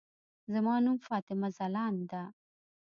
[0.53, 2.23] زما نوم فاطمه ځلاند ده.